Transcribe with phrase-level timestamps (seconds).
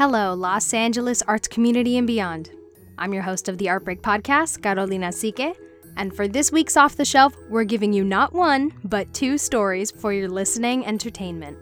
[0.00, 2.52] Hello, Los Angeles arts community and beyond.
[2.96, 5.54] I'm your host of the Art Break podcast, Carolina Sique,
[5.98, 9.90] and for this week's Off the Shelf, we're giving you not one, but two stories
[9.90, 11.58] for your listening entertainment.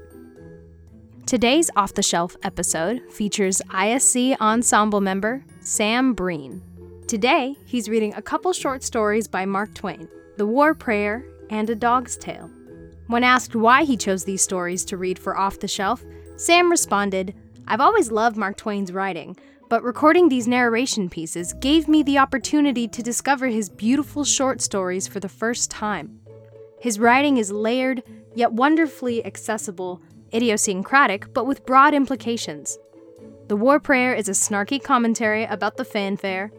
[1.27, 6.63] Today's Off the Shelf episode features ISC ensemble member Sam Breen.
[7.09, 11.75] Today, he's reading a couple short stories by Mark Twain The War Prayer and A
[11.75, 12.49] Dog's Tale.
[13.09, 16.05] When asked why he chose these stories to read for Off the Shelf,
[16.37, 17.35] Sam responded,
[17.71, 19.37] I've always loved Mark Twain's writing,
[19.69, 25.07] but recording these narration pieces gave me the opportunity to discover his beautiful short stories
[25.07, 26.19] for the first time.
[26.81, 28.03] His writing is layered,
[28.35, 30.01] yet wonderfully accessible,
[30.33, 32.79] idiosyncratic, but with broad implications.
[33.49, 36.51] The War Prayer is a snarky commentary about the fanfare.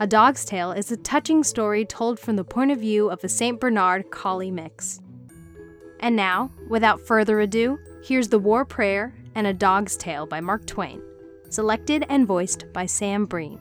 [0.00, 3.28] A Dog's Tale is a touching story told from the point of view of a
[3.28, 3.60] St.
[3.60, 5.02] Bernard collie mix.
[6.00, 10.66] And now, without further ado, here's The War Prayer and A Dog's Tale by Mark
[10.66, 11.02] Twain,
[11.50, 13.60] selected and voiced by Sam Breen.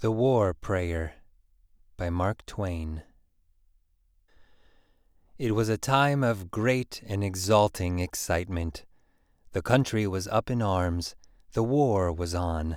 [0.00, 1.14] The War Prayer
[1.96, 3.02] by Mark Twain.
[5.38, 8.84] It was a time of great and exalting excitement.
[9.50, 11.16] The country was up in arms,
[11.52, 12.76] the war was on.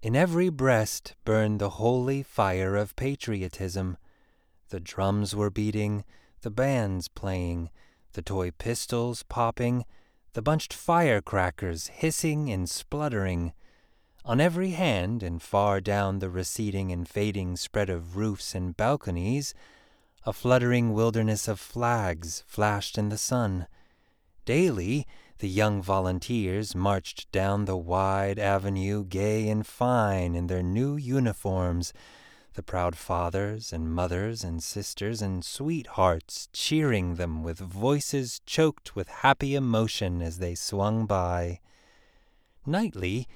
[0.00, 3.98] In every breast burned the holy fire of patriotism.
[4.70, 6.04] The drums were beating,
[6.40, 7.68] the bands playing,
[8.12, 9.84] the toy pistols popping,
[10.32, 13.52] the bunched firecrackers hissing and spluttering.
[14.24, 19.54] On every hand, and far down the receding and fading spread of roofs and balconies,
[20.26, 23.66] a fluttering wilderness of flags flashed in the sun.
[24.44, 25.06] Daily,
[25.38, 31.92] the young volunteers marched down the wide avenue, gay and fine in their new uniforms,
[32.58, 39.06] the proud fathers and mothers and sisters and sweethearts cheering them with voices choked with
[39.06, 41.60] happy emotion as they swung by.
[42.66, 43.28] Nightly,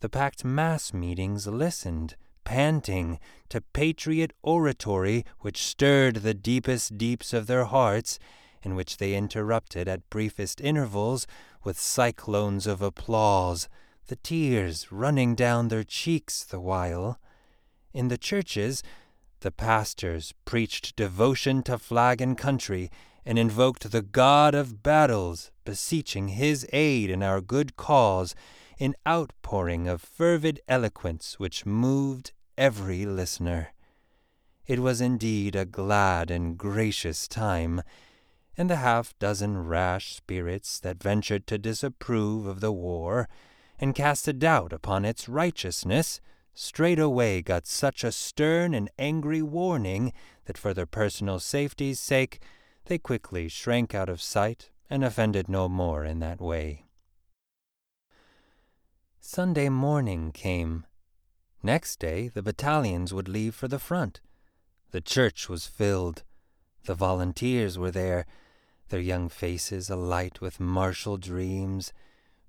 [0.00, 3.18] the packed mass meetings listened, panting,
[3.50, 8.18] to patriot oratory which stirred the deepest deeps of their hearts,
[8.64, 11.26] and which they interrupted at briefest intervals
[11.62, 13.68] with cyclones of applause,
[14.06, 17.20] the tears running down their cheeks the while.
[17.92, 18.82] In the churches,
[19.40, 22.90] the pastors preached devotion to flag and country,
[23.24, 28.34] and invoked the God of battles, beseeching his aid in our good cause,
[28.78, 33.72] in outpouring of fervid eloquence which moved every listener.
[34.66, 37.82] It was indeed a glad and gracious time,
[38.56, 43.28] and the half dozen rash spirits that ventured to disapprove of the war,
[43.78, 46.20] and cast a doubt upon its righteousness,
[46.54, 50.12] straightway got such a stern and angry warning
[50.44, 52.40] that for their personal safety's sake
[52.86, 56.84] they quickly shrank out of sight and offended no more in that way.
[59.20, 60.84] Sunday morning came.
[61.62, 64.20] Next day the battalions would leave for the front.
[64.90, 66.24] The church was filled.
[66.84, 68.26] The volunteers were there,
[68.88, 71.92] their young faces alight with martial dreams,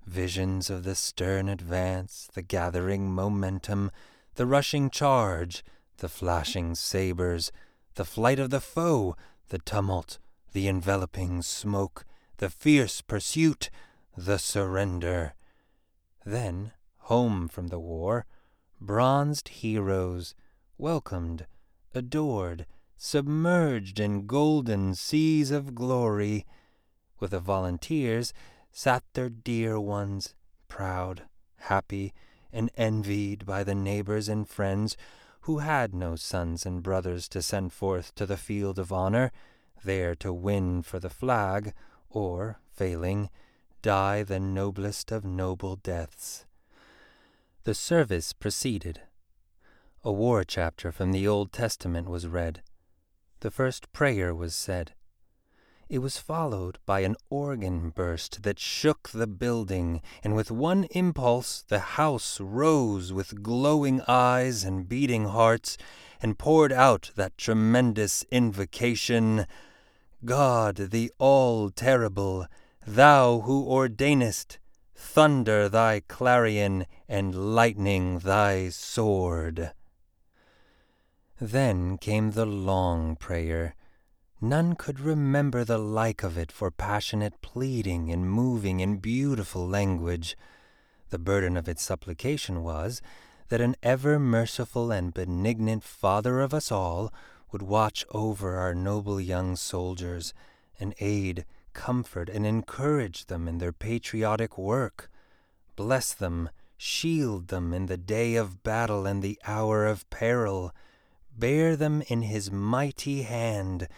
[0.06, 3.90] visions of the stern advance, the gathering momentum,
[4.34, 5.64] the rushing charge,
[5.98, 7.52] the flashing sabers,
[7.94, 9.16] the flight of the foe,
[9.48, 10.18] the tumult,
[10.52, 12.04] the enveloping smoke,
[12.38, 13.70] the fierce pursuit,
[14.16, 15.34] the surrender.
[16.24, 18.26] Then, home from the war,
[18.80, 20.34] bronzed heroes,
[20.78, 21.46] welcomed,
[21.94, 22.66] adored,
[22.96, 26.44] submerged in golden seas of glory,
[27.20, 28.32] with the volunteers
[28.76, 30.34] sat their dear ones,
[30.66, 31.22] proud,
[31.56, 32.12] happy,
[32.52, 34.96] and envied by the neighbors and friends
[35.42, 39.30] who had no sons and brothers to send forth to the field of honor,
[39.84, 41.72] there to win for the flag,
[42.10, 43.30] or, failing,
[43.80, 46.44] die the noblest of noble deaths.
[47.62, 49.02] The service proceeded.
[50.02, 52.60] A war chapter from the Old Testament was read.
[53.38, 54.94] The first prayer was said.
[55.88, 61.62] It was followed by an organ burst that shook the building, and with one impulse
[61.62, 65.76] the house rose with glowing eyes and beating hearts,
[66.22, 69.46] and poured out that tremendous invocation
[70.24, 72.46] God the all terrible,
[72.86, 74.58] thou who ordainest
[74.94, 79.72] thunder thy clarion and lightning thy sword.
[81.38, 83.74] Then came the long prayer
[84.40, 90.36] None could remember the like of it for passionate pleading and moving and beautiful language.
[91.08, 93.00] The burden of its supplication was
[93.48, 97.10] that an ever merciful and benignant Father of us all
[97.52, 100.34] would watch over our noble young soldiers
[100.78, 105.10] and aid, comfort and encourage them in their patriotic work.
[105.74, 110.74] Bless them, shield them in the day of battle and the hour of peril.
[111.34, 113.88] Bear them in his mighty hand.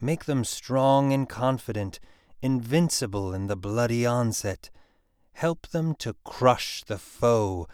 [0.00, 2.00] Make them strong and confident,
[2.42, 4.70] invincible in the bloody onset.
[5.32, 7.66] Help them to crush the foe.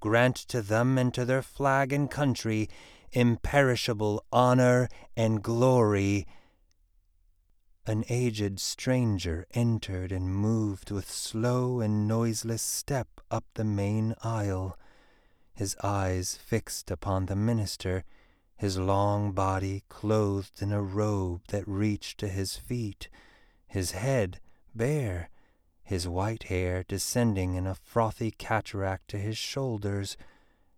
[0.00, 2.68] Grant to them and to their flag and country
[3.14, 6.26] imperishable honor and glory.
[7.86, 14.78] An aged stranger entered and moved with slow and noiseless step up the main aisle,
[15.54, 18.04] his eyes fixed upon the minister,
[18.56, 23.08] his long body clothed in a robe that reached to his feet,
[23.66, 24.40] his head
[24.74, 25.30] bare,
[25.82, 30.16] his white hair descending in a frothy cataract to his shoulders,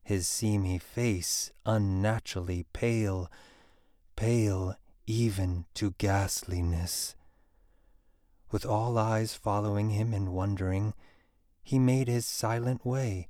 [0.03, 3.31] his seamy face unnaturally pale,
[4.17, 4.75] pale
[5.07, 7.15] even to ghastliness.
[8.51, 10.95] With all eyes following him and wondering,
[11.63, 13.29] he made his silent way.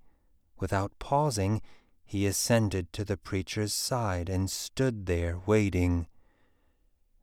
[0.59, 1.63] Without pausing,
[2.07, 6.07] he ascended to the preacher's side and stood there waiting.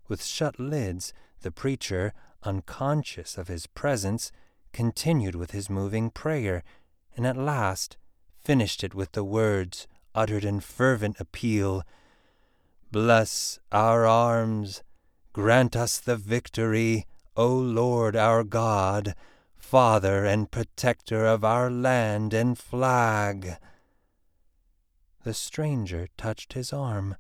[0.10, 2.14] With shut lids, the preacher,
[2.44, 4.32] unconscious of his presence,
[4.74, 6.64] continued with his moving prayer,
[7.16, 7.96] and at last
[8.44, 11.84] finished it with the words, uttered in fervent appeal
[12.92, 14.84] Bless our arms,
[15.32, 19.16] grant us the victory, O Lord our God,
[19.56, 23.58] Father and Protector of our land and flag.
[25.24, 27.16] The stranger touched his arm,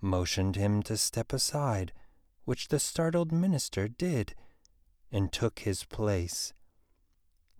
[0.00, 1.92] motioned him to step aside,
[2.44, 4.34] which the startled minister did,
[5.12, 6.54] and took his place.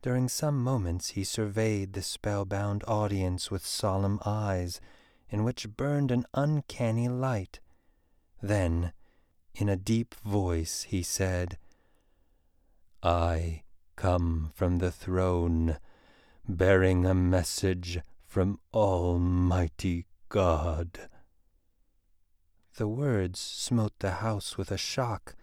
[0.00, 4.80] During some moments he surveyed the spellbound audience with solemn eyes,
[5.28, 7.60] in which burned an uncanny light.
[8.40, 8.92] Then,
[9.54, 11.58] in a deep voice, he said,
[13.02, 13.64] I
[13.96, 15.78] come from the throne,
[16.48, 21.08] bearing a message from Almighty God.
[22.76, 25.34] The words smote the house with a shock.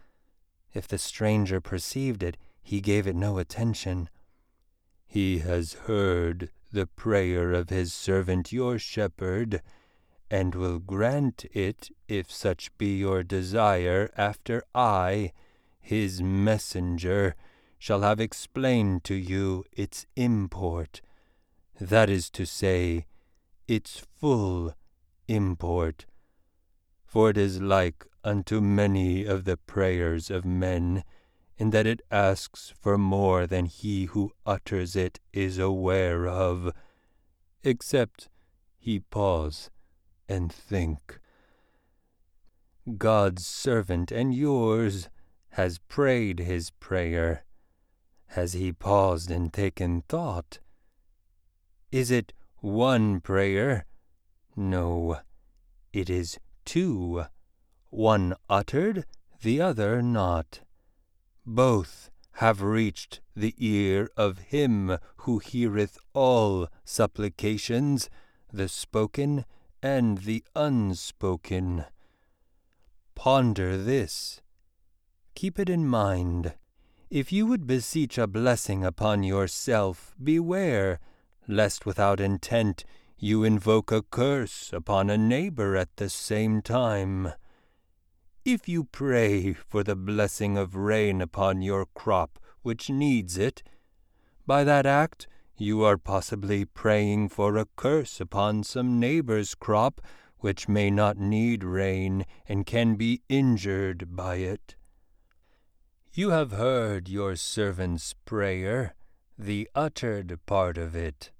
[0.71, 4.07] If the stranger perceived it, he gave it no attention.
[5.07, 9.63] He has heard the prayer of his servant your shepherd,
[10.29, 15.31] and will grant it if such be your desire after I,
[15.81, 17.35] his messenger,
[17.79, 21.01] shall have explained to you its import,
[21.79, 23.05] that is to say,
[23.67, 24.73] its full
[25.27, 26.05] import.
[27.05, 31.03] For it is like unto many of the prayers of men,
[31.57, 36.71] in that it asks for more than he who utters it is aware of,
[37.63, 38.29] except
[38.77, 39.69] he pause
[40.27, 41.19] and think.
[42.97, 45.09] God's servant and yours
[45.51, 47.45] has prayed his prayer.
[48.27, 50.59] Has he paused and taken thought?
[51.91, 53.85] Is it one prayer?
[54.55, 55.19] No,
[55.93, 57.25] it is two,
[57.89, 59.05] one uttered,
[59.41, 60.61] the other not
[61.45, 68.09] both have reached the ear of him who heareth all supplications,
[68.51, 69.45] the spoken
[69.81, 71.85] and the unspoken.
[73.13, 74.41] Ponder this.
[75.35, 76.55] Keep it in mind.
[77.09, 80.99] If you would beseech a blessing upon yourself, beware,
[81.47, 82.83] lest without intent
[83.17, 87.31] you invoke a curse upon a neighbor at the same time.
[88.43, 93.63] If you pray for the blessing of rain upon your crop which needs it,
[94.45, 100.01] by that act you are possibly praying for a curse upon some neighbor's crop
[100.39, 104.75] which may not need rain and can be injured by it.
[106.13, 108.95] You have heard your servant's prayer,
[109.37, 111.31] the uttered part of it.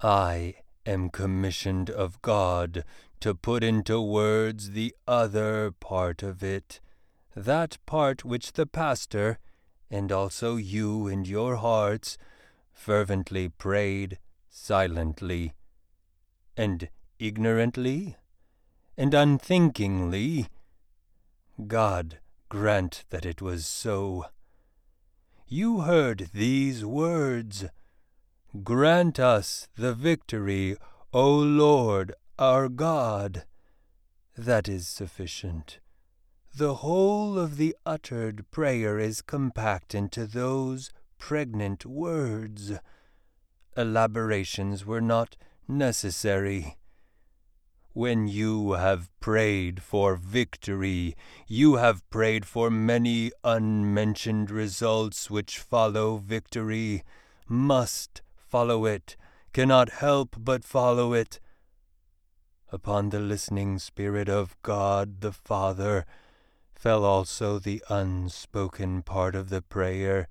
[0.00, 0.54] I
[0.86, 2.84] am commissioned of God
[3.20, 6.80] to put into words the other part of it,
[7.34, 9.38] that part which the pastor,
[9.90, 12.16] and also you in your hearts,
[12.72, 15.52] fervently prayed silently,
[16.56, 16.88] and
[17.18, 18.16] ignorantly,
[18.96, 20.48] and unthinkingly.
[21.66, 24.26] God grant that it was so.
[25.48, 27.64] You heard these words
[28.64, 30.74] Grant us the victory,
[31.12, 33.44] O Lord our God.
[34.36, 35.80] That is sufficient.
[36.56, 42.72] The whole of the uttered prayer is compact into those pregnant words.
[43.76, 45.36] Elaborations were not
[45.68, 46.78] necessary.
[47.98, 51.16] when you have prayed for victory,
[51.48, 57.02] you have prayed for many unmentioned results which follow victory,
[57.48, 59.16] must follow it,
[59.52, 61.40] cannot help but follow it.
[62.70, 66.04] Upon the listening Spirit of God the Father
[66.74, 70.28] fell also the unspoken part of the prayer.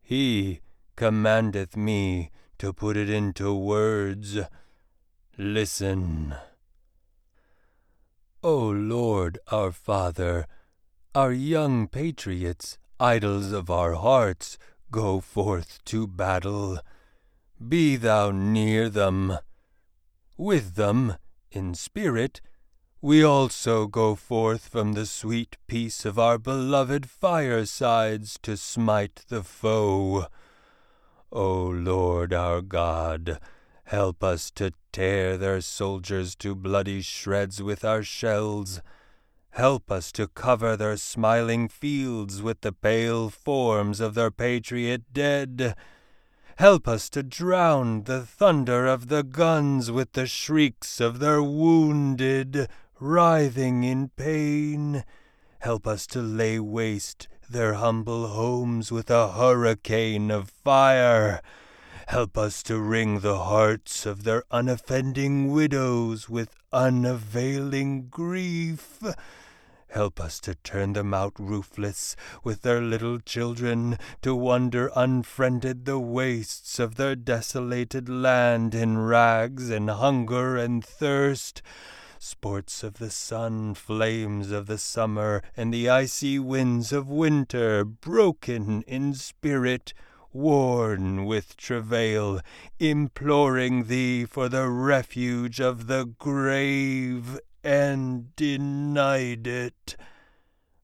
[0.00, 0.60] He
[0.96, 4.38] commandeth me to put it into words.
[5.36, 6.34] Listen.
[8.42, 10.46] O Lord our Father,
[11.14, 14.58] our young patriots, idols of our hearts,
[14.90, 16.78] go forth to battle.
[17.66, 19.38] Be thou near them.
[20.36, 21.14] With them,
[21.50, 22.40] in spirit,
[23.00, 29.42] we also go forth from the sweet peace of our beloved firesides to smite the
[29.42, 30.26] foe.
[31.32, 33.38] O Lord our God,
[33.88, 38.82] Help us to tear their soldiers to bloody shreds with our shells.
[39.52, 45.74] Help us to cover their smiling fields with the pale forms of their patriot dead.
[46.58, 52.68] Help us to drown the thunder of the guns with the shrieks of their wounded,
[52.98, 55.04] writhing in pain.
[55.60, 61.40] Help us to lay waste their humble homes with a hurricane of fire.
[62.08, 69.00] Help us to wring the hearts of their unoffending widows with unavailing grief.
[69.90, 72.14] Help us to turn them out roofless
[72.44, 79.70] with their little children, to wander unfriended the wastes of their desolated land in rags
[79.70, 81.62] and hunger and thirst.
[82.18, 88.82] Sports of the sun, flames of the summer, and the icy winds of winter, broken
[88.82, 89.94] in spirit,
[90.32, 92.40] worn with travail,
[92.78, 99.96] imploring thee for the refuge of the grave, and denied it.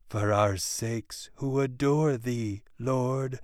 [0.08, 3.40] For our sakes who adore thee, Lord,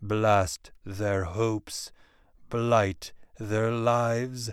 [0.00, 1.92] blast their hopes,
[2.50, 4.50] blight their lives,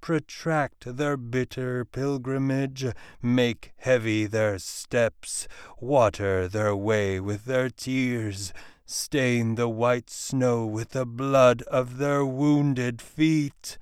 [0.00, 2.86] protract their bitter pilgrimage,
[3.22, 5.48] make heavy their steps,
[5.80, 8.52] water their way with their tears,
[8.86, 13.78] stain the white snow with the blood of their wounded feet.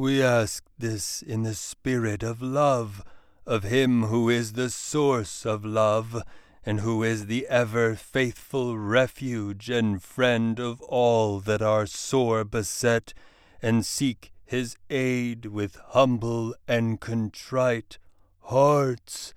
[0.00, 3.04] We ask this in the spirit of love,
[3.44, 6.22] of Him who is the source of love,
[6.64, 13.12] and who is the ever faithful refuge and friend of all that are sore beset,
[13.60, 17.98] and seek His aid with humble and contrite
[18.44, 19.34] hearts.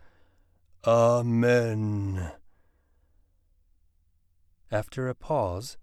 [0.87, 2.31] Amen.
[4.71, 5.75] After a pause,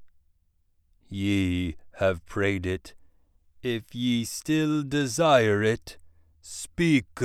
[1.10, 2.94] Ye have prayed it.
[3.62, 5.98] If ye still desire it,
[6.40, 7.20] speak.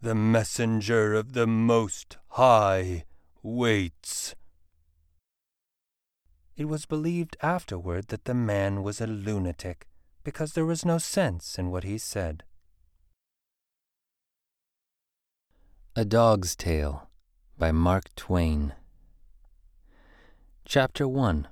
[0.00, 3.04] The messenger of the Most High
[3.42, 4.36] waits.
[6.56, 9.88] It was believed afterward that the man was a lunatic,
[10.22, 12.44] because there was no sense in what he said.
[15.96, 17.10] A Dog's Tale
[17.58, 18.74] by Mark Twain.
[20.64, 21.48] Chapter 1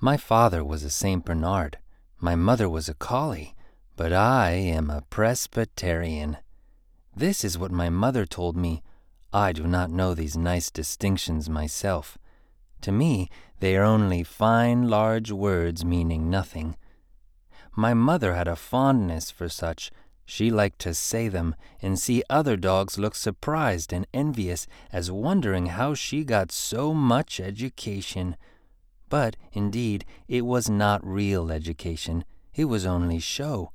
[0.00, 1.24] My father was a St.
[1.24, 1.78] Bernard,
[2.20, 3.56] my mother was a collie,
[3.96, 6.36] but I am a Presbyterian.
[7.16, 8.84] This is what my mother told me.
[9.32, 12.16] I do not know these nice distinctions myself.
[12.82, 13.28] To me,
[13.58, 16.76] they are only fine, large words meaning nothing.
[17.74, 19.90] My mother had a fondness for such,
[20.24, 25.66] she liked to say them and see other dogs look surprised and envious as wondering
[25.66, 28.36] how she got so much education.
[29.08, 32.24] But, indeed, it was not real education.
[32.54, 33.72] It was only show.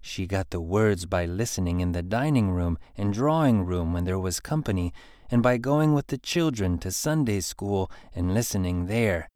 [0.00, 4.18] She got the words by listening in the dining room and drawing room when there
[4.18, 4.92] was company,
[5.30, 9.28] and by going with the children to Sunday school and listening there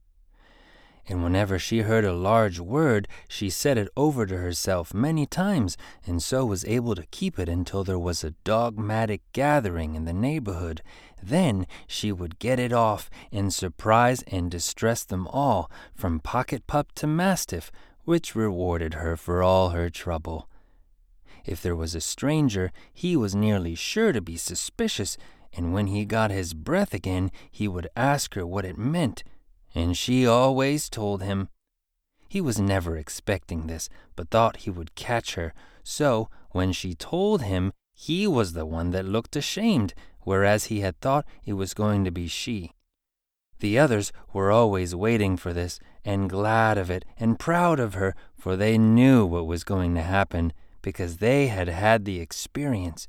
[1.08, 5.76] and whenever she heard a large word, she said it over to herself many times,
[6.06, 10.12] and so was able to keep it until there was a dogmatic gathering in the
[10.12, 10.82] neighborhood.
[11.22, 16.92] Then she would get it off and surprise and distress them all, from pocket pup
[16.96, 17.70] to mastiff,
[18.04, 20.48] which rewarded her for all her trouble.
[21.44, 25.16] If there was a stranger, he was nearly sure to be suspicious,
[25.52, 29.24] and when he got his breath again, he would ask her what it meant
[29.74, 31.48] and she always told him.
[32.28, 37.42] He was never expecting this, but thought he would catch her, so when she told
[37.42, 42.04] him, he was the one that looked ashamed, whereas he had thought it was going
[42.04, 42.72] to be she.
[43.58, 48.14] The others were always waiting for this, and glad of it, and proud of her,
[48.34, 53.06] for they knew what was going to happen, because they had had the experience.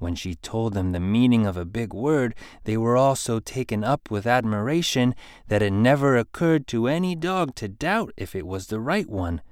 [0.00, 3.84] When she told them the meaning of a big word, they were all so taken
[3.84, 5.14] up with admiration
[5.48, 9.42] that it never occurred to any dog to doubt if it was the right one.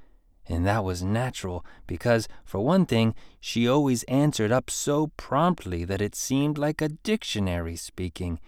[0.46, 6.00] And that was natural, because, for one thing, she always answered up so promptly that
[6.00, 8.40] it seemed like a dictionary speaking.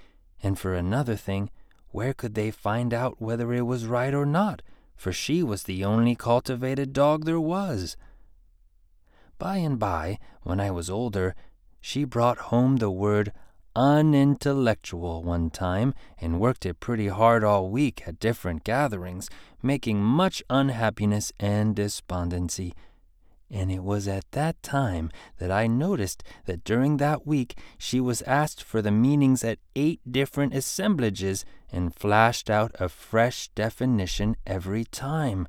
[0.43, 1.51] And for another thing,
[1.91, 4.63] where could they find out whether it was right or not?
[4.97, 7.99] For she was the only cultivated dog there was.
[9.39, 11.35] By and by, when I was older,
[11.81, 13.33] she brought home the word
[13.77, 19.31] unintellectual one time and worked it pretty hard all week at different gatherings,
[19.63, 22.75] making much unhappiness and despondency.
[23.51, 28.23] And it was at that time that I noticed that during that week she was
[28.23, 34.85] asked for the meanings at eight different assemblages and flashed out a fresh definition every
[34.85, 35.49] time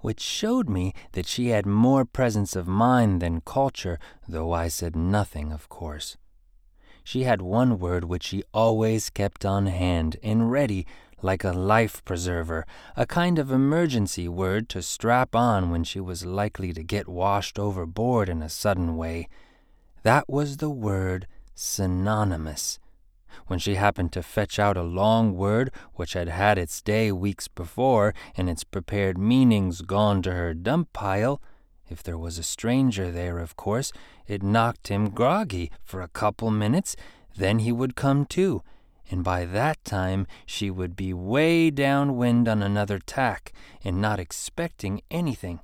[0.00, 4.94] which showed me that she had more presence of mind than culture, though I said
[4.94, 6.16] nothing, of course.
[7.04, 10.86] She had one word which she always kept on hand and ready,
[11.22, 16.26] like a life preserver, a kind of emergency word to strap on when she was
[16.26, 19.28] likely to get washed overboard in a sudden way.
[20.02, 22.78] That was the word synonymous
[23.46, 27.48] when she happened to fetch out a long word which had had its day weeks
[27.48, 31.40] before and its prepared meanings gone to her dump pile,
[31.88, 33.92] if there was a stranger there, of course,
[34.26, 36.96] it knocked him groggy for a couple minutes,
[37.36, 38.62] then he would come to,
[39.10, 43.52] and by that time she would be way downwind on another tack
[43.82, 45.60] and not expecting anything.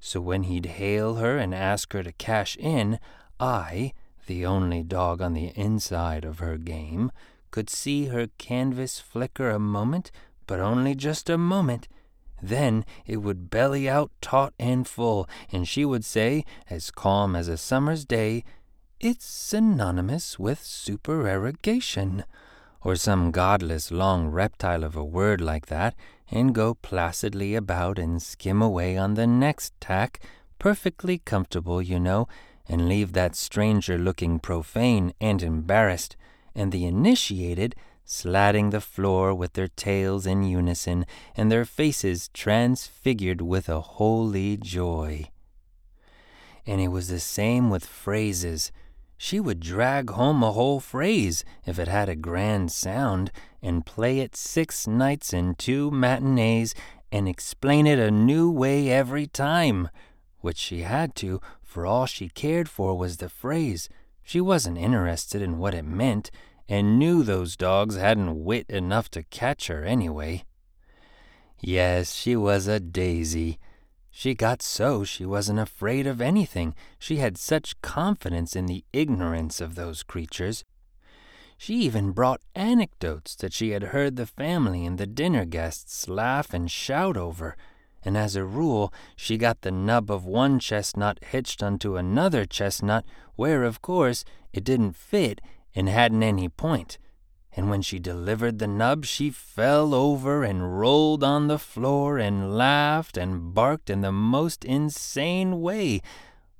[0.00, 2.98] So when he'd hail her and ask her to cash in,
[3.38, 3.92] I,
[4.26, 7.10] the only dog on the inside of her game,
[7.50, 10.10] could see her canvas flicker a moment,
[10.46, 11.88] but only just a moment.
[12.42, 17.48] Then it would belly out taut and full, and she would say, as calm as
[17.48, 18.44] a summer's day,
[18.98, 22.24] It's synonymous with supererogation,
[22.82, 25.94] or some godless long reptile of a word like that,
[26.30, 30.20] and go placidly about and skim away on the next tack,
[30.58, 32.26] perfectly comfortable, you know,
[32.68, 36.16] and leave that stranger looking profane and embarrassed,
[36.54, 37.74] and the initiated
[38.06, 44.56] slatting the floor with their tails in unison and their faces transfigured with a holy
[44.56, 45.28] joy.
[46.64, 48.70] And it was the same with phrases.
[49.18, 54.20] She would drag home a whole phrase if it had a grand sound and play
[54.20, 56.74] it six nights and two matinees
[57.10, 59.88] and explain it a new way every time,
[60.40, 61.40] which she had to,
[61.76, 63.90] for all she cared for was the phrase.
[64.22, 66.30] She wasn't interested in what it meant,
[66.66, 70.44] and knew those dogs hadn't wit enough to catch her anyway.
[71.60, 73.58] Yes, she was a daisy.
[74.10, 76.74] She got so she wasn't afraid of anything.
[76.98, 80.64] She had such confidence in the ignorance of those creatures.
[81.58, 86.54] She even brought anecdotes that she had heard the family and the dinner guests laugh
[86.54, 87.54] and shout over
[88.06, 93.04] and as a rule she got the nub of one chestnut hitched onto another chestnut
[93.34, 95.40] where, of course, it didn't fit
[95.74, 96.98] and hadn't any point.
[97.56, 102.56] And when she delivered the nub, she fell over and rolled on the floor and
[102.56, 106.00] laughed and barked in the most insane way,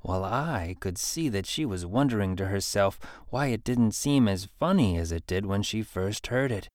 [0.01, 4.49] while I could see that she was wondering to herself why it didn't seem as
[4.59, 6.69] funny as it did when she first heard it.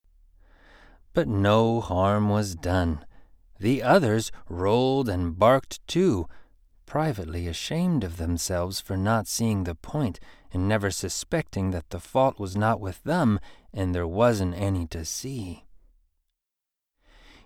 [1.14, 3.06] But no harm was done.
[3.62, 6.28] The others rolled and barked too,
[6.88, 10.20] privately ashamed of themselves for not seeing the point
[10.52, 13.40] and never suspecting that the fault was not with them
[13.72, 15.66] and there wasn't any to see.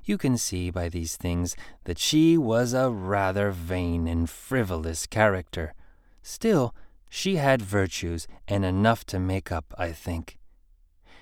[0.06, 5.74] You can see by these things that she was a rather vain and frivolous character.
[6.22, 6.74] Still,
[7.10, 10.38] she had virtues and enough to make up, I think.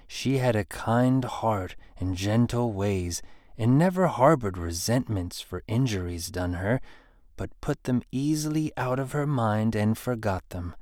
[0.06, 3.24] She had a kind heart and gentle ways,
[3.58, 6.82] and never harbored resentments for injuries done her,
[7.38, 10.76] but put them easily out of her mind and forgot them.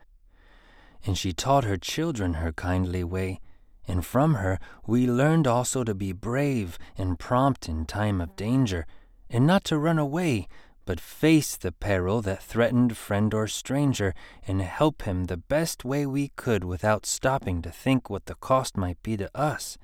[1.05, 3.39] And she taught her children her kindly way,
[3.87, 8.85] and from her we learned also to be brave and prompt in time of danger,
[9.29, 10.47] and not to run away,
[10.85, 14.13] but face the peril that threatened friend or stranger,
[14.47, 18.77] and help him the best way we could without stopping to think what the cost
[18.77, 19.77] might be to us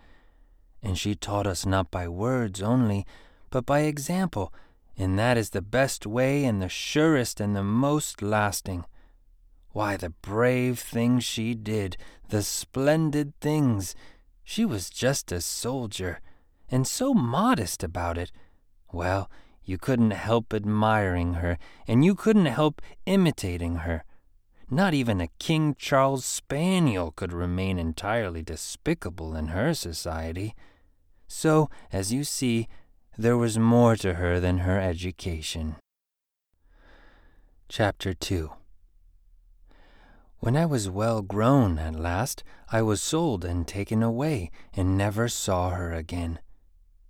[0.82, 3.06] and she taught us not by words only,
[3.50, 4.54] but by example,
[4.98, 8.86] and that is the best way and the surest and the most lasting.
[9.72, 11.98] Why, the brave things she did,
[12.30, 13.96] the splendid things!
[14.44, 16.20] She was just a soldier,
[16.70, 18.32] and so modest about it.
[18.92, 19.30] Well,
[19.64, 24.04] you couldn't help admiring her, and you couldn't help imitating her.
[24.70, 30.56] Not even a King Charles Spaniel could remain entirely despicable in her society.
[31.26, 32.68] So, as you see,
[33.18, 35.78] there was more to her than her education.
[37.70, 38.52] Chapter 2
[40.40, 45.30] When I was well grown at last, I was sold and taken away, and never
[45.30, 46.40] saw her again.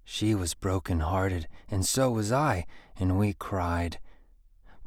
[0.03, 2.67] She was broken hearted, and so was I,
[2.99, 3.97] and we cried.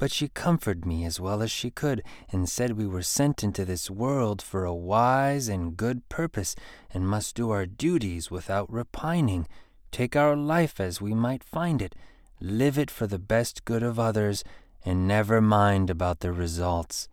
[0.01, 3.67] But she comforted me as well as she could, and said we were sent into
[3.67, 6.57] this world for a wise and good purpose,
[6.91, 9.47] and must do our duties without repining,
[9.93, 11.95] take our life as we might find it,
[12.41, 14.43] live it for the best good of others,
[14.87, 17.07] and never mind about the results.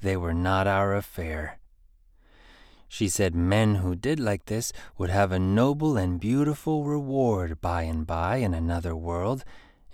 [0.00, 1.60] They were not our affair.
[2.88, 7.82] She said men who did like this would have a noble and beautiful reward by
[7.82, 9.44] and by in another world,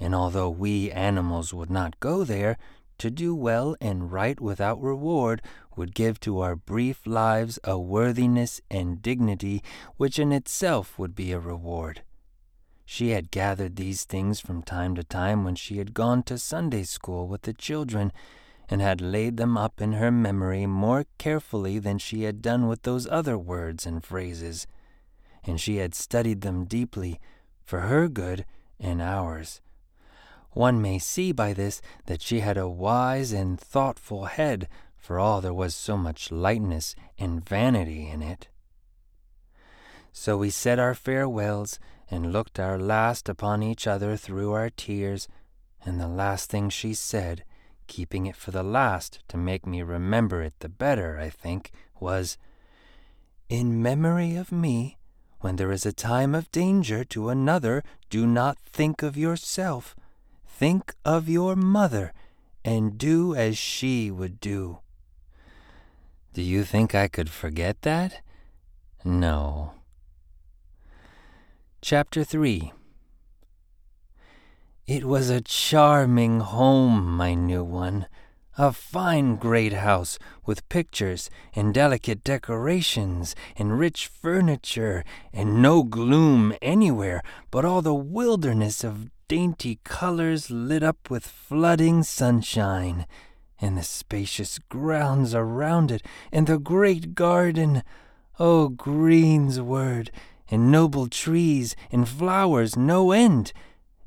[0.05, 2.59] and although we animals would not go there,
[2.99, 5.41] to do well and right without reward
[5.77, 9.63] would give to our brief lives a worthiness and dignity
[9.97, 12.03] which in itself would be a reward.
[12.85, 16.83] She had gathered these things from time to time when she had gone to Sunday
[16.83, 18.13] school with the children,
[18.69, 22.83] and had laid them up in her memory more carefully than she had done with
[22.83, 24.67] those other words and phrases,
[25.45, 27.19] and she had studied them deeply
[27.65, 28.45] for her good
[28.79, 29.63] and ours.
[30.55, 35.41] One may see by this that she had a wise and thoughtful head, for all
[35.41, 38.49] there was so much lightness and vanity in it.
[40.13, 41.79] So we said our farewells
[42.11, 45.29] and looked our last upon each other through our tears,
[45.85, 47.45] and the last thing she said
[47.87, 52.39] keeping it for the last to make me remember it the better, I think, was
[53.49, 54.99] In memory of me,
[55.41, 59.95] when there is a time of danger to another, do not think of yourself.
[60.57, 62.13] Think of your mother,
[62.65, 64.79] and do as she would do.
[66.33, 68.21] Do you think I could forget that?
[69.05, 69.73] No.
[71.83, 72.73] Chapter 3
[74.87, 78.07] it was a charming home, my new one.
[78.59, 86.55] A fine great house with pictures and delicate decorations and rich furniture and no gloom
[86.61, 93.07] anywhere but all the wilderness of dainty colors lit up with flooding sunshine
[93.61, 97.83] and the spacious grounds around it and the great garden.
[98.39, 100.11] Oh, greensward
[100.51, 103.53] and noble trees and flowers no end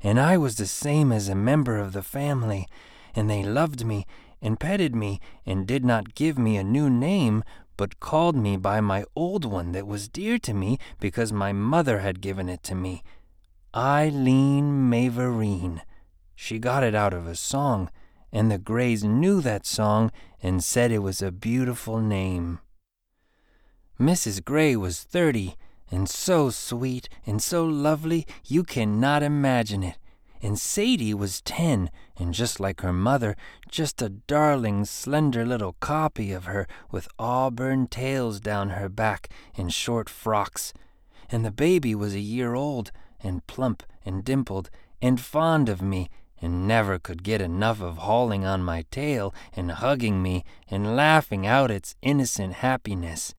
[0.02, 2.68] and I was the same as a member of the family,
[3.14, 4.06] and they loved me
[4.40, 7.42] and petted me and did not give me a new name,
[7.76, 11.98] but called me by my old one that was dear to me because my mother
[11.98, 13.02] had given it to me.
[13.76, 15.82] Aileen Mavourneen.
[16.34, 17.90] She got it out of a song,
[18.32, 20.10] and the Grays knew that song
[20.42, 22.60] and said it was a beautiful name.
[24.00, 24.42] Mrs.
[24.42, 25.56] Gray was thirty,
[25.90, 29.98] and so sweet and so lovely you cannot imagine it.
[30.40, 33.36] And Sadie was ten, and just like her mother,
[33.70, 39.74] just a darling, slender little copy of her, with auburn tails down her back and
[39.74, 40.72] short frocks.
[41.28, 46.08] And the baby was a year old, and plump and dimpled, and fond of me,
[46.40, 51.46] and never could get enough of hauling on my tail and hugging me and laughing
[51.46, 53.34] out its innocent happiness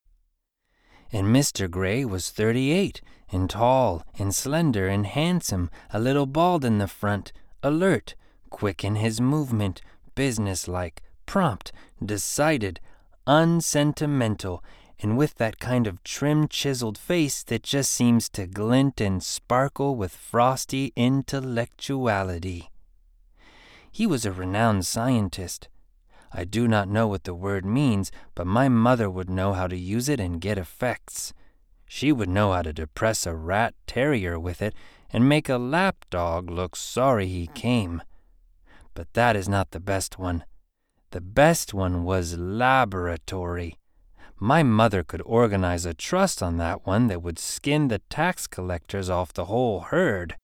[1.11, 1.69] and Mr.
[1.69, 6.87] Gray was thirty eight, and tall, and slender, and handsome, a little bald in the
[6.87, 7.31] front,
[7.63, 8.15] alert,
[8.49, 9.81] quick in his movement,
[10.15, 11.71] businesslike, prompt,
[12.03, 12.79] decided,
[13.25, 14.63] unsentimental,
[14.99, 19.95] and with that kind of trim, chiseled face that just seems to glint and sparkle
[19.95, 22.69] with frosty intellectuality.
[23.91, 25.69] He was a renowned scientist,
[26.31, 29.77] I do not know what the word means, but my mother would know how to
[29.77, 31.33] use it and get effects.
[31.87, 34.75] She would know how to depress a rat terrier with it
[35.11, 38.03] and make a lap dog look sorry he came.
[38.93, 40.43] But that is not the best one.
[41.11, 43.75] The best one was laboratory.
[44.41, 49.09] My mother could organize a trust on that one that would skin the tax collectors
[49.09, 50.37] off the whole herd.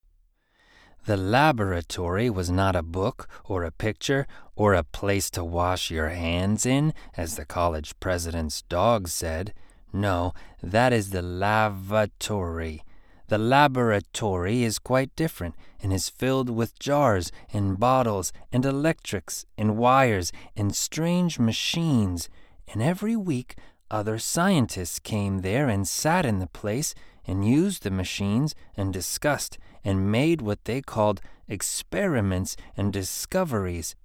[1.05, 6.09] The laboratory was not a book or a picture or a place to wash your
[6.09, 9.53] hands in, as the college president's dog said.
[9.93, 12.83] No, that is the lavatory.
[13.27, 19.77] The laboratory is quite different and is filled with jars and bottles and electrics and
[19.77, 22.27] wires and strange machines.
[22.67, 23.55] And every week
[23.91, 26.93] other scientists came there and sat in the place
[27.25, 33.95] and used the machines and discussed and made what they called experiments and discoveries.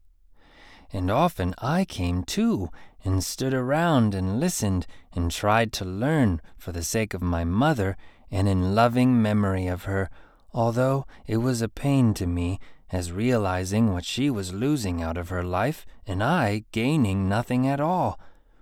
[0.92, 2.70] And often I came too,
[3.04, 7.96] and stood around and listened and tried to learn for the sake of my mother
[8.30, 10.10] and in loving memory of her,
[10.52, 12.58] although it was a pain to me
[12.92, 17.80] as realizing what she was losing out of her life and I gaining nothing at
[17.80, 18.18] all.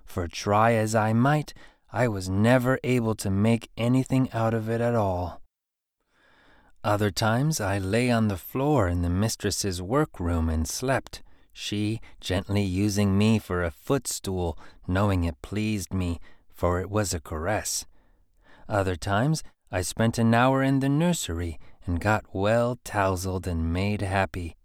[0.08, 1.52] For try as I might,
[1.92, 5.42] I was never able to make anything out of it at all.
[6.82, 12.62] Other times I lay on the floor in the mistress's workroom and slept, she gently
[12.62, 16.20] using me for a footstool, knowing it pleased me,
[16.54, 17.84] for it was a caress.
[18.66, 24.00] Other times I spent an hour in the nursery and got well tousled and made
[24.00, 24.56] happy.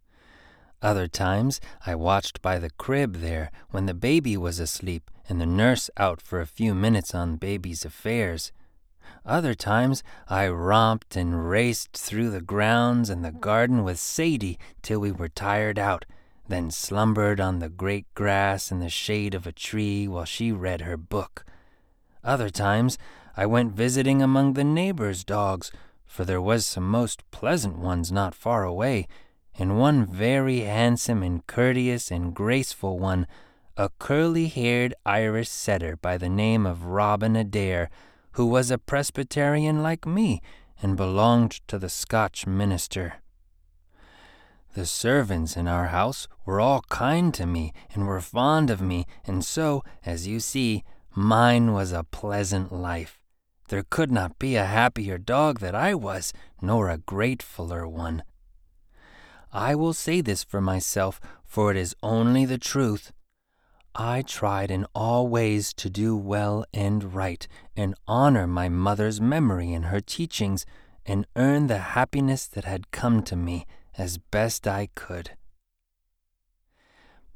[0.83, 5.45] Other times I watched by the crib there when the baby was asleep and the
[5.45, 8.51] nurse out for a few minutes on baby's affairs.
[9.25, 14.99] Other times I romped and raced through the grounds and the garden with Sadie till
[14.99, 16.03] we were tired out,
[16.49, 20.81] then slumbered on the great grass in the shade of a tree while she read
[20.81, 21.45] her book.
[22.25, 22.97] Other times
[23.37, 25.71] I went visiting among the neighbors' dogs,
[26.05, 29.07] for there was some most pleasant ones not far away,
[29.57, 33.27] and one very handsome and courteous and graceful one,
[33.77, 37.89] a curly-haired Irish setter by the name of Robin Adair,
[38.33, 40.41] who was a Presbyterian like me
[40.81, 43.15] and belonged to the Scotch minister.
[44.73, 49.05] The servants in our house were all kind to me and were fond of me,
[49.23, 50.83] and so, as you see,
[51.15, 53.19] mine was a pleasant life.
[53.69, 58.23] There could not be a happier dog that I was, nor a gratefuller one.
[59.53, 63.13] I will say this for myself, for it is only the truth.
[63.95, 69.71] I tried in all ways to do well and right, and honor my mother's memory
[69.71, 70.65] and her teachings,
[71.05, 75.31] and earn the happiness that had come to me as best I could.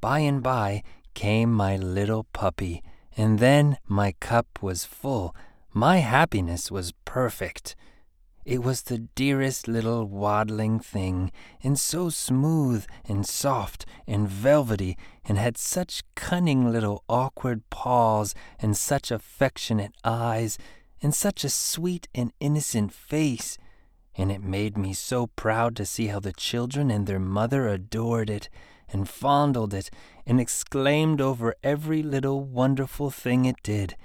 [0.01, 0.81] By and by
[1.13, 2.81] came my little puppy,
[3.15, 5.35] and then my cup was full.
[5.71, 7.75] My happiness was perfect.
[8.47, 15.37] It was the dearest little waddling thing, and so smooth and soft and velvety, and
[15.37, 20.57] had such cunning little awkward paws, and such affectionate eyes,
[21.01, 23.57] and such a sweet and innocent face.
[24.15, 28.29] And it made me so proud to see how the children and their mother adored
[28.29, 28.47] it,
[28.87, 29.89] and fondled it,
[30.25, 33.97] and exclaimed over every little wonderful thing it did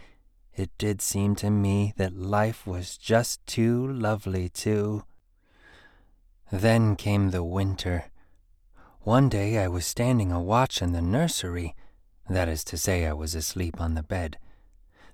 [0.54, 5.04] it did seem to me that life was just too lovely to.
[6.50, 8.04] Then came the winter.
[9.00, 11.74] One day I was standing a watch in the nursery.
[12.28, 14.38] That is to say, I was asleep on the bed.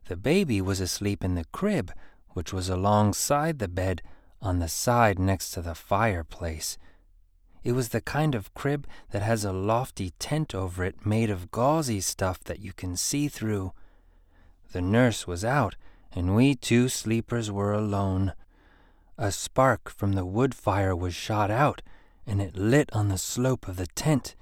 [0.09, 1.93] The baby was asleep in the crib,
[2.31, 4.03] which was alongside the bed,
[4.41, 6.79] on the side next to the fireplace.
[7.65, 11.51] It was the kind of crib that has a lofty tent over it made of
[11.51, 13.73] gauzy stuff that you can see through.
[14.73, 15.77] The nurse was out,
[16.13, 18.35] and we two sleepers were alone.
[19.17, 21.81] A spark from the wood fire was shot out,
[22.27, 24.37] and it lit on the slope of the tent.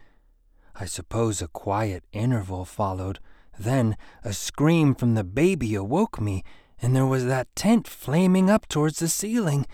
[0.74, 3.20] I suppose a quiet interval followed.
[3.58, 6.42] Then a scream from the baby awoke me,
[6.82, 9.66] and there was that tent flaming up towards the ceiling.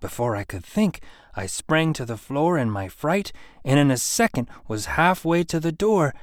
[0.00, 1.00] Before I could think,
[1.34, 3.32] I sprang to the floor in my fright,
[3.64, 6.14] and in a second was halfway to the door.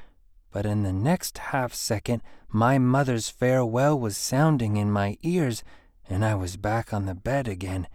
[0.54, 5.64] But in the next half second, my mother's farewell was sounding in my ears,
[6.08, 7.88] and I was back on the bed again.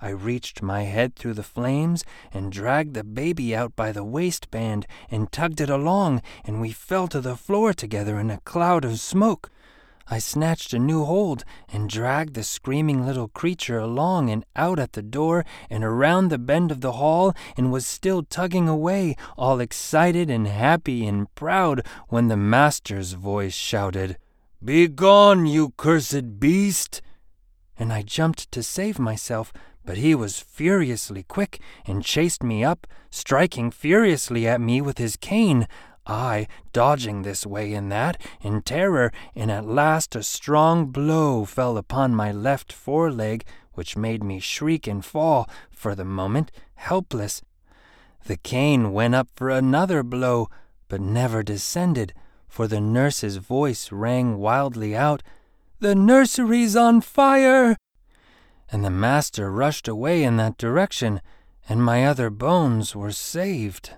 [0.00, 4.86] I reached my head through the flames and dragged the baby out by the waistband
[5.10, 9.00] and tugged it along, and we fell to the floor together in a cloud of
[9.00, 9.50] smoke.
[10.10, 14.92] I snatched a new hold and dragged the screaming little creature along and out at
[14.92, 19.60] the door and around the bend of the hall and was still tugging away, all
[19.60, 24.16] excited and happy and proud, when the master's voice shouted,
[24.64, 27.02] Begone, you cursed beast!
[27.78, 29.52] And I jumped to save myself,
[29.84, 35.16] but he was furiously quick and chased me up, striking furiously at me with his
[35.16, 35.68] cane.
[36.08, 41.76] I, dodging this way and that, in terror, and at last a strong blow fell
[41.76, 43.44] upon my left foreleg,
[43.74, 47.42] which made me shriek and fall, for the moment, helpless.
[48.24, 50.48] The cane went up for another blow,
[50.88, 52.14] but never descended,
[52.48, 55.22] for the nurse's voice rang wildly out,
[55.80, 57.76] The nursery's on fire!
[58.72, 61.20] And the master rushed away in that direction,
[61.68, 63.92] and my other bones were saved.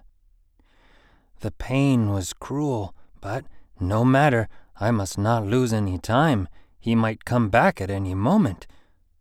[1.40, 3.44] The pain was cruel, but
[3.78, 4.48] no matter,
[4.78, 6.48] I must not lose any time.
[6.78, 8.66] He might come back at any moment.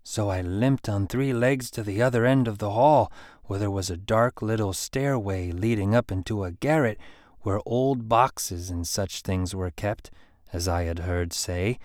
[0.03, 3.11] So I limped on three legs to the other end of the hall,
[3.45, 6.97] where there was a dark little stairway leading up into a garret
[7.41, 10.11] where old boxes and such things were kept,
[10.51, 11.79] as I had heard say,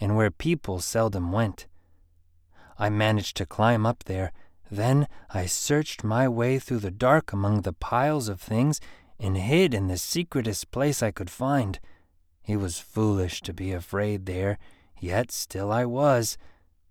[0.00, 1.66] and where people seldom went.
[2.78, 4.32] I managed to climb up there.
[4.70, 8.80] Then I searched my way through the dark among the piles of things
[9.18, 11.78] and hid in the secretest place I could find.
[12.46, 14.58] It was foolish to be afraid there,
[15.00, 16.38] yet still I was.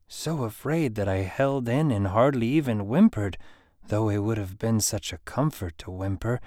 [0.07, 3.37] So afraid that I held in and hardly even whimpered,
[3.87, 6.41] though it would have been such a comfort to whimper,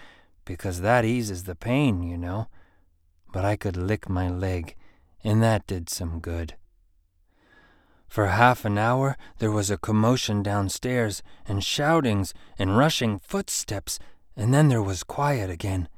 [0.44, 2.48] because that eases the pain, you know.
[3.32, 4.74] But I could lick my leg,
[5.22, 6.54] and that did some good.
[8.08, 13.98] For half an hour there was a commotion downstairs, and shoutings, and rushing footsteps,
[14.38, 15.88] and then there was quiet again.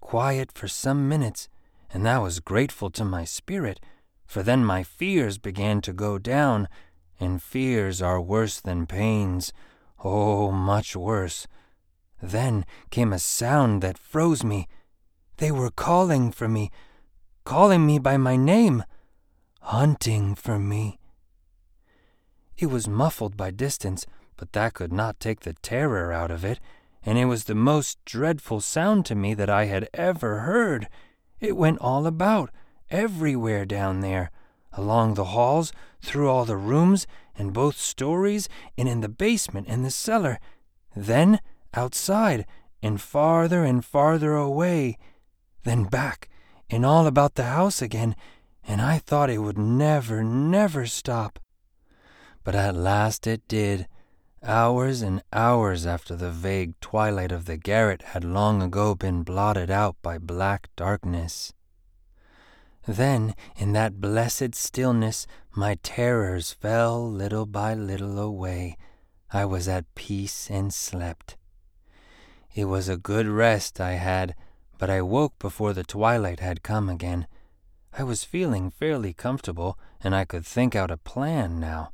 [0.00, 1.48] Quiet for some minutes,
[1.94, 3.78] and that was grateful to my spirit,
[4.26, 6.68] for then my fears began to go down,
[7.20, 9.52] and fears are worse than pains,
[10.02, 11.46] oh, much worse.
[12.20, 14.66] Then came a sound that froze me.
[15.36, 16.72] They were calling for me,
[17.44, 18.82] calling me by my name,
[19.60, 20.98] hunting for me.
[22.58, 24.04] It was muffled by distance,
[24.36, 26.58] but that could not take the terror out of it,
[27.04, 30.88] and it was the most dreadful sound to me that I had ever heard.
[31.40, 32.50] It went all about,
[32.90, 34.30] everywhere down there,
[34.72, 39.84] along the halls, through all the rooms, and both stories, and in the basement and
[39.84, 40.38] the cellar.
[40.94, 41.40] Then
[41.74, 42.46] outside,
[42.82, 44.98] and farther and farther away,
[45.64, 46.28] then back,
[46.68, 48.16] and all about the house again,
[48.66, 51.38] and I thought it would never, never stop.
[52.44, 53.86] But at last it did,
[54.44, 59.70] hours and hours after the vague twilight of the garret had long ago been blotted
[59.70, 61.52] out by black darkness.
[62.86, 68.76] Then, in that blessed stillness, my terrors fell little by little away.
[69.32, 71.36] I was at peace and slept.
[72.54, 74.34] It was a good rest I had,
[74.78, 77.28] but I woke before the twilight had come again.
[77.96, 81.92] I was feeling fairly comfortable, and I could think out a plan now.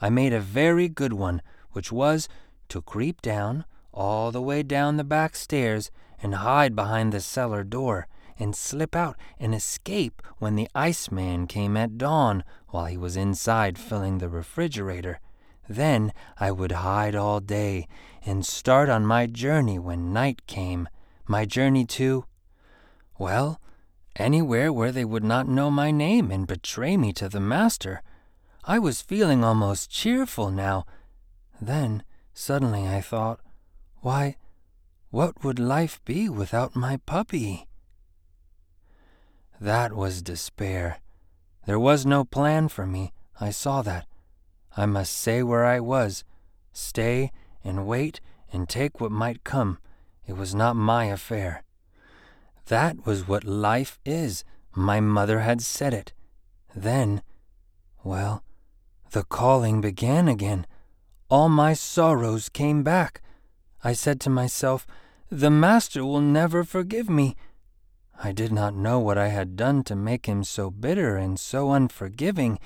[0.00, 2.28] I made a very good one, which was
[2.68, 5.90] to creep down, all the way down the back stairs,
[6.22, 8.06] and hide behind the cellar door,
[8.38, 13.78] and slip out and escape when the iceman came at dawn while he was inside
[13.78, 15.20] filling the refrigerator.
[15.68, 17.86] Then I would hide all day
[18.24, 20.88] and start on my journey when night came.
[21.26, 22.24] My journey to,
[23.18, 23.60] well,
[24.16, 28.02] anywhere where they would not know my name and betray me to the master.
[28.64, 30.84] I was feeling almost cheerful now.
[31.62, 32.02] Then,
[32.34, 33.38] suddenly, I thought,
[34.00, 34.34] why,
[35.10, 37.68] what would life be without my puppy?
[39.60, 40.98] That was despair.
[41.64, 43.12] There was no plan for me.
[43.40, 44.08] I saw that.
[44.76, 46.24] I must stay where I was,
[46.72, 47.30] stay
[47.62, 48.20] and wait
[48.52, 49.78] and take what might come.
[50.26, 51.62] It was not my affair.
[52.66, 54.42] That was what life is.
[54.74, 56.12] My mother had said it.
[56.74, 57.22] Then,
[58.02, 58.42] well,
[59.12, 60.66] the calling began again.
[61.32, 63.22] All my sorrows came back.
[63.82, 64.86] I said to myself,
[65.30, 67.36] The Master will never forgive me.
[68.22, 71.72] I did not know what I had done to make him so bitter and so
[71.72, 72.58] unforgiving,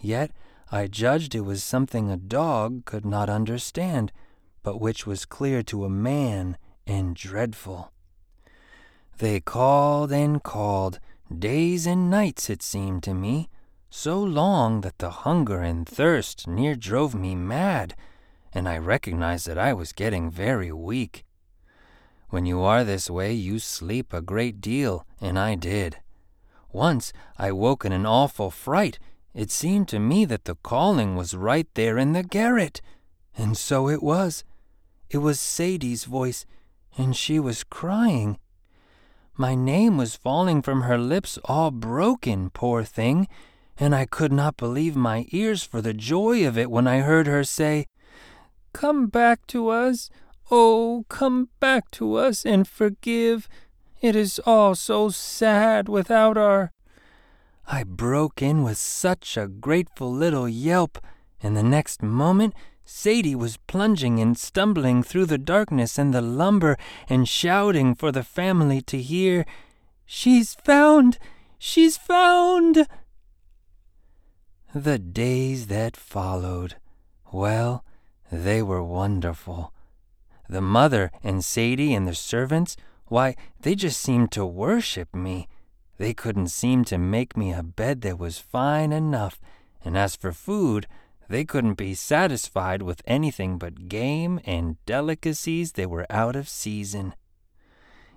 [0.00, 0.32] yet
[0.72, 4.10] I judged it was something a dog could not understand,
[4.64, 7.92] but which was clear to a man and dreadful.
[9.18, 10.98] They called and called,
[11.32, 13.48] days and nights it seemed to me,
[13.90, 17.94] so long that the hunger and thirst near drove me mad,
[18.52, 21.24] and I recognized that I was getting very weak.
[22.30, 25.98] When you are this way, you sleep a great deal, and I did.
[26.72, 28.98] Once I woke in an awful fright.
[29.34, 32.80] It seemed to me that the calling was right there in the garret.
[33.36, 34.44] And so it was.
[35.10, 36.44] It was Sadie's voice,
[36.96, 38.38] and she was crying.
[39.36, 43.28] My name was falling from her lips all broken, poor thing,
[43.78, 47.26] and I could not believe my ears for the joy of it when I heard
[47.26, 47.86] her say,
[48.72, 50.10] Come back to us,
[50.50, 53.48] oh, come back to us and forgive.
[54.00, 56.70] It is all so sad without our.
[57.66, 60.98] I broke in with such a grateful little yelp,
[61.42, 62.54] and the next moment
[62.84, 68.22] Sadie was plunging and stumbling through the darkness and the lumber and shouting for the
[68.22, 69.44] family to hear,
[70.06, 71.18] She's found!
[71.58, 72.86] She's found!
[74.78, 76.76] The days that followed,
[77.32, 77.84] well,
[78.30, 79.72] they were wonderful.
[80.48, 82.76] The mother and Sadie and the servants,
[83.06, 85.48] why, they just seemed to worship me.
[85.96, 89.40] They couldn't seem to make me a bed that was fine enough,
[89.84, 90.86] and as for food,
[91.28, 97.16] they couldn't be satisfied with anything but game and delicacies that were out of season.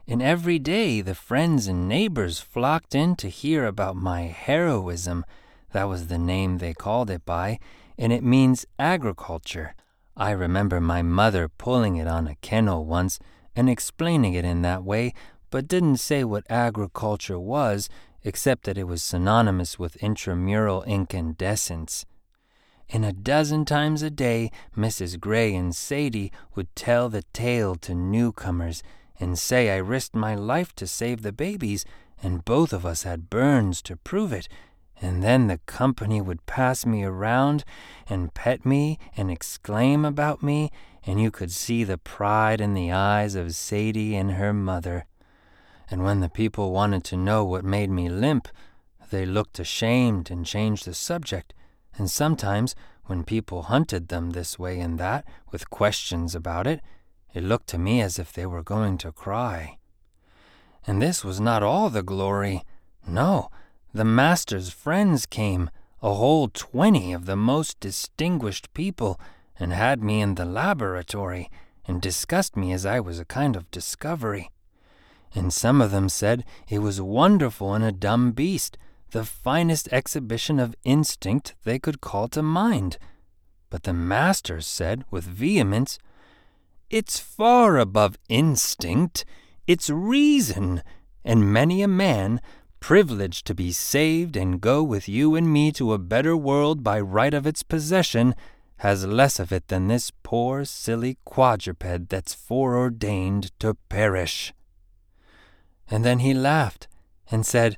[0.07, 5.25] and every day the friends and neighbors flocked in to hear about my heroism.
[5.71, 7.59] That was the name they called it by,
[7.97, 9.75] and it means agriculture.
[10.17, 13.19] I remember my mother pulling it on a kennel once
[13.55, 15.13] and explaining it in that way,
[15.49, 17.89] but didn't say what agriculture was,
[18.23, 22.05] except that it was synonymous with intramural incandescence.
[22.89, 25.19] And a dozen times a day, Mrs.
[25.19, 28.83] Gray and Sadie would tell the tale to newcomers
[29.19, 31.85] and say I risked my life to save the babies,
[32.21, 34.49] and both of us had burns to prove it.
[35.01, 37.63] And then the company would pass me around
[38.07, 40.71] and pet me and exclaim about me,
[41.03, 45.05] and you could see the pride in the eyes of Sadie and her mother.
[45.89, 48.47] And when the people wanted to know what made me limp,
[49.09, 51.53] they looked ashamed and changed the subject.
[51.97, 52.75] And sometimes,
[53.05, 56.79] when people hunted them this way and that with questions about it,
[57.33, 59.77] it looked to me as if they were going to cry.
[60.85, 62.63] And this was not all the glory.
[63.07, 63.49] No,
[63.93, 65.69] the master's friends came,
[66.01, 69.19] a whole twenty of the most distinguished people,
[69.59, 71.49] and had me in the laboratory,
[71.85, 74.49] and discussed me as I was a kind of discovery.
[75.33, 78.77] And some of them said it was wonderful in a dumb beast,
[79.11, 82.97] the finest exhibition of instinct they could call to mind.
[83.69, 85.99] But the master said with vehemence,
[86.89, 89.23] it's far above instinct,
[89.67, 90.81] it's reason,
[91.23, 92.41] and many a man,
[92.81, 96.99] privileged to be saved and go with you and me to a better world by
[96.99, 98.35] right of its possession,
[98.77, 104.51] has less of it than this poor silly quadruped that's foreordained to perish.
[105.89, 106.87] And then he laughed
[107.29, 107.77] and said,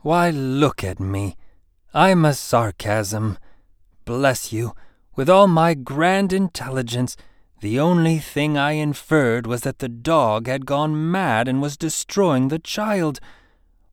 [0.00, 1.36] Why, look at me.
[1.94, 3.38] I'm a sarcasm.
[4.04, 4.74] Bless you,
[5.14, 7.16] with all my grand intelligence,
[7.60, 12.48] the only thing I inferred was that the dog had gone mad and was destroying
[12.48, 13.20] the child.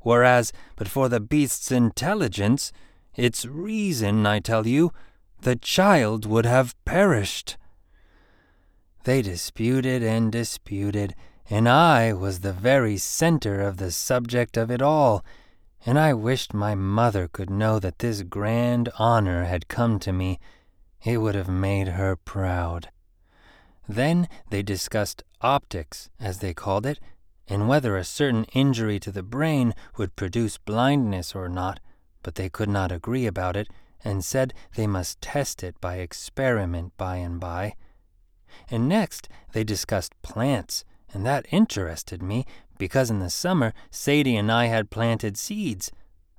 [0.03, 2.71] Whereas, but for the beast's intelligence,
[3.15, 4.91] its reason, I tell you,
[5.41, 7.57] the child would have perished.
[9.03, 11.15] They disputed and disputed,
[11.49, 15.25] and I was the very center of the subject of it all,
[15.85, 20.39] and I wished my mother could know that this grand honor had come to me.
[21.03, 22.89] It would have made her proud.
[23.87, 26.99] Then they discussed optics, as they called it,
[27.47, 31.79] and whether a certain injury to the brain would produce blindness or not,
[32.21, 33.67] but they could not agree about it,
[34.03, 37.73] and said they must test it by experiment by and by.
[38.69, 40.83] And next they discussed plants,
[41.13, 42.45] and that interested me
[42.77, 45.91] because in the summer Sadie and I had planted seeds.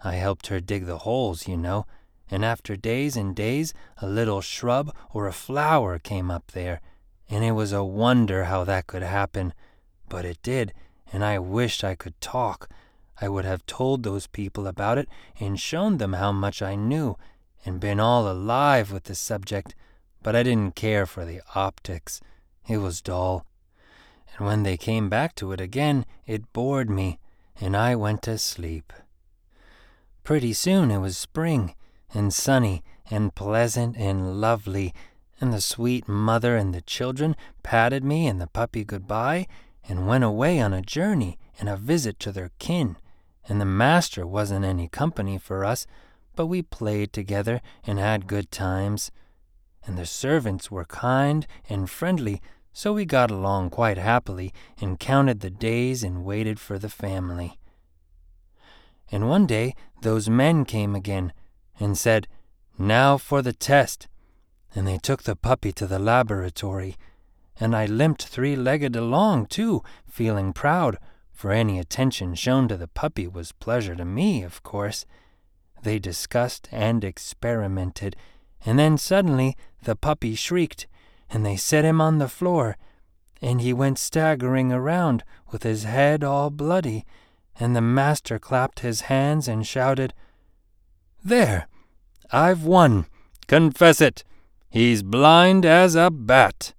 [0.02, 1.86] I helped her dig the holes, you know,
[2.30, 6.80] and after days and days a little shrub or a flower came up there
[7.28, 9.54] and it was a wonder how that could happen.
[10.08, 10.72] But it did,
[11.14, 12.68] and I wished I could talk.
[13.20, 15.08] I would have told those people about it
[15.38, 17.16] and shown them how much I knew
[17.64, 19.76] and been all alive with the subject,
[20.24, 22.20] but I didn't care for the optics.
[22.66, 23.46] It was dull.
[24.36, 27.20] And when they came back to it again, it bored me,
[27.60, 28.92] and I went to sleep.
[30.24, 31.76] Pretty soon it was spring,
[32.12, 34.92] and sunny, and pleasant, and lovely,
[35.40, 39.46] and the sweet mother and the children patted me and the puppy goodbye
[39.88, 42.96] and went away on a journey and a visit to their kin.
[43.46, 45.86] And the master wasn't any company for us,
[46.34, 49.10] but we played together and had good times.
[49.86, 52.40] And the servants were kind and friendly,
[52.72, 57.58] so we got along quite happily and counted the days and waited for the family.
[59.12, 61.32] And one day those men came again
[61.78, 62.26] and said,
[62.78, 64.08] Now for the test
[64.74, 66.96] and they took the puppy to the laboratory,
[67.58, 70.98] and I limped three legged along, too, feeling proud,
[71.32, 75.04] for any attention shown to the puppy was pleasure to me, of course.
[75.82, 78.16] They discussed and experimented,
[78.64, 80.86] and then suddenly the puppy shrieked,
[81.30, 82.76] and they set him on the floor,
[83.42, 87.04] and he went staggering around with his head all bloody,
[87.60, 90.14] and the master clapped his hands and shouted,
[91.22, 91.68] There!
[92.32, 93.06] I've won!
[93.46, 94.24] Confess it!
[94.70, 96.72] He's blind as a bat.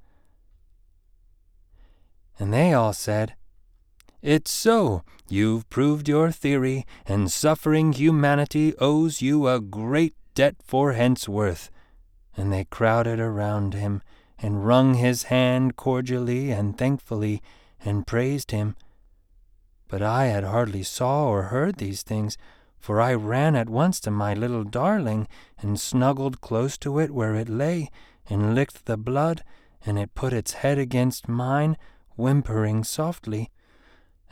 [2.38, 3.36] And they all said,
[4.22, 5.04] It's so.
[5.28, 11.72] You've proved your theory, and suffering humanity owes you a great debt for henceforth.
[12.38, 14.02] And they crowded around him,
[14.38, 17.42] and wrung his hand cordially and thankfully,
[17.84, 18.76] and praised him.
[19.88, 22.38] But I had hardly saw or heard these things,
[22.78, 25.28] for I ran at once to my little darling,
[25.58, 27.90] and snuggled close to it where it lay,
[28.30, 29.44] and licked the blood,
[29.86, 31.78] and it put its head against mine,
[32.16, 33.52] whimpering softly.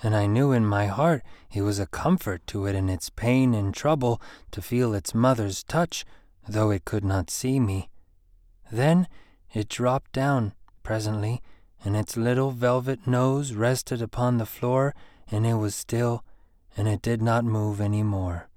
[0.02, 3.54] and I knew in my heart it was a comfort to it in its pain
[3.54, 4.22] and trouble
[4.52, 6.04] to feel its mother's touch,
[6.48, 7.90] though it could not see me.
[8.72, 9.08] Then
[9.54, 11.42] it dropped down presently,
[11.86, 14.94] and its little velvet nose rested upon the floor,
[15.30, 16.24] and it was still,
[16.76, 18.50] and it did not move any more.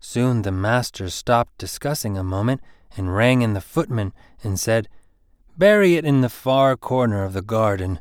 [0.00, 2.60] Soon the master stopped discussing a moment
[2.96, 4.12] and rang in the footman
[4.42, 4.88] and said,
[5.56, 8.00] Bury it in the far corner of the garden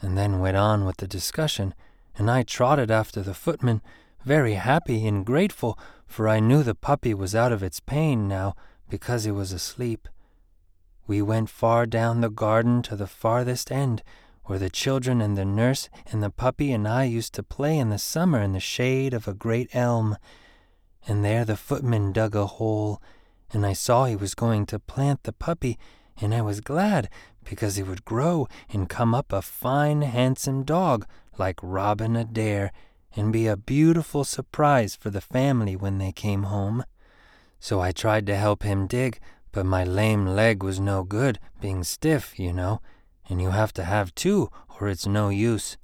[0.00, 1.74] and then went on with the discussion,
[2.16, 3.82] and I trotted after the footman,
[4.24, 8.54] very happy and grateful, for I knew the puppy was out of its pain now
[8.88, 10.08] because it was asleep.
[11.06, 14.02] We went far down the garden to the farthest end,
[14.44, 17.90] where the children and the nurse and the puppy and I used to play in
[17.90, 20.16] the summer in the shade of a great elm.
[21.06, 23.00] And there the footman dug a hole,
[23.52, 25.78] and I saw he was going to plant the puppy,
[26.20, 27.08] and I was glad
[27.48, 31.06] because he would grow and come up a fine, handsome dog
[31.38, 32.72] like Robin Adair
[33.16, 36.84] and be a beautiful surprise for the family when they came home.
[37.58, 39.18] So I tried to help him dig,
[39.50, 42.80] but my lame leg was no good, being stiff, you know,
[43.28, 45.76] and you have to have two or it's no use.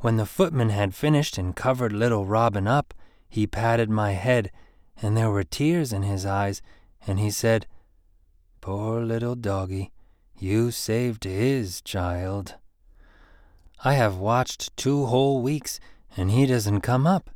[0.00, 2.94] When the footman had finished and covered little Robin up,
[3.28, 4.52] he patted my head,
[5.02, 6.62] and there were tears in his eyes,
[7.06, 7.66] and he said,
[8.60, 9.90] Poor little doggie,
[10.38, 12.54] you saved his child.
[13.84, 15.80] I have watched two whole weeks,
[16.16, 17.30] and he doesn't come up.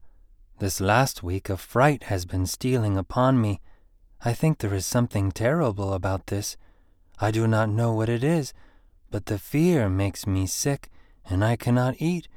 [0.58, 3.60] This last week a fright has been stealing upon me.
[4.24, 6.56] I think there is something terrible about this.
[7.18, 8.52] I do not know what it is,
[9.10, 10.90] but the fear makes me sick,
[11.24, 12.28] and I cannot eat,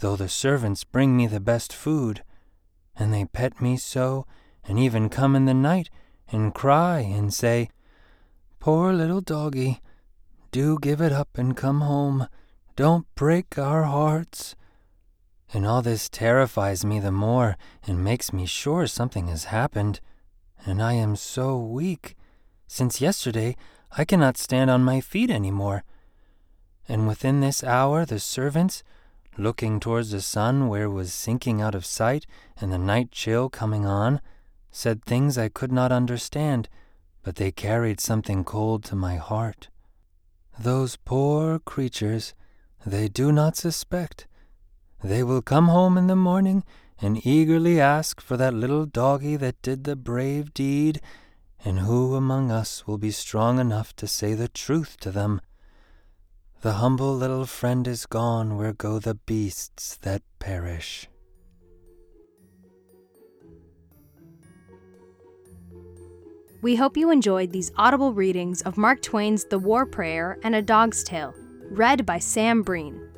[0.00, 2.22] though the servants bring me the best food.
[2.94, 4.26] And they pet me so,
[4.64, 5.90] and even come in the night
[6.28, 7.70] and cry and say,
[8.60, 9.80] Poor little doggie,
[10.56, 12.28] do give it up and come home.
[12.76, 14.56] Don't break our hearts.
[15.52, 20.00] And all this terrifies me the more and makes me sure something has happened.
[20.64, 22.16] And I am so weak.
[22.66, 23.54] Since yesterday,
[23.98, 25.84] I cannot stand on my feet any more.
[26.88, 28.82] And within this hour, the servants,
[29.36, 32.24] looking towards the sun where it was sinking out of sight
[32.58, 34.22] and the night chill coming on,
[34.70, 36.70] said things I could not understand,
[37.22, 39.68] but they carried something cold to my heart.
[40.58, 42.34] Those poor creatures,
[42.84, 44.26] they do not suspect.
[45.02, 46.64] They will come home in the morning
[47.00, 51.00] and eagerly ask for that little doggie that did the brave deed,
[51.64, 55.40] and who among us will be strong enough to say the truth to them?
[56.62, 61.08] The humble little friend is gone where go the beasts that perish.
[66.66, 70.60] We hope you enjoyed these audible readings of Mark Twain's The War Prayer and A
[70.60, 71.32] Dog's Tale,
[71.70, 73.08] read by Sam Breen.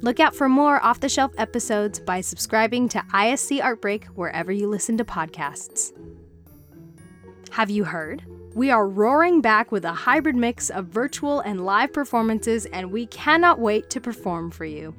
[0.00, 4.66] Look out for more off the shelf episodes by subscribing to ISC Artbreak wherever you
[4.66, 5.92] listen to podcasts.
[7.50, 8.24] Have you heard?
[8.54, 13.04] We are roaring back with a hybrid mix of virtual and live performances, and we
[13.08, 14.94] cannot wait to perform for you.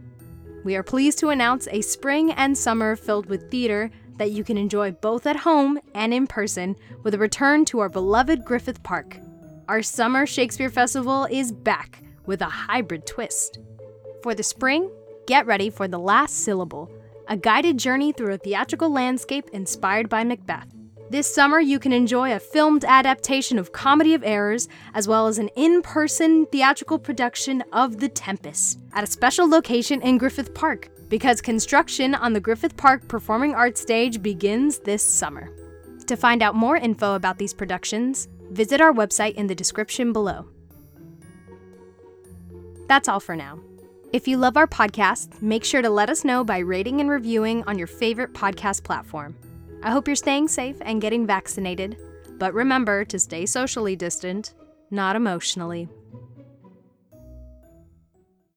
[0.64, 3.90] We are pleased to announce a spring and summer filled with theater
[4.22, 7.90] that you can enjoy both at home and in person with a return to our
[7.90, 9.18] beloved Griffith Park.
[9.68, 13.58] Our Summer Shakespeare Festival is back with a hybrid twist.
[14.22, 14.92] For the spring,
[15.26, 16.92] get ready for The Last Syllable,
[17.28, 20.68] a guided journey through a theatrical landscape inspired by Macbeth.
[21.10, 25.40] This summer, you can enjoy a filmed adaptation of Comedy of Errors, as well as
[25.40, 30.92] an in person theatrical production of The Tempest at a special location in Griffith Park
[31.12, 35.52] because construction on the Griffith Park Performing Arts Stage begins this summer.
[36.08, 40.48] To find out more info about these productions, visit our website in the description below.
[42.88, 43.60] That's all for now.
[44.14, 47.66] If you love our podcast, make sure to let us know by rating and reviewing
[47.66, 49.36] on your favorite podcast platform.
[49.84, 51.98] I hope you're staying safe and getting vaccinated,
[52.38, 54.54] but remember to stay socially distant,
[54.92, 55.90] not emotionally.